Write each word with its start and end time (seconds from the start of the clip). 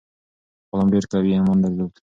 غلام 0.69 0.87
ډیر 0.93 1.05
قوي 1.11 1.31
ایمان 1.33 1.57
درلود. 1.63 1.93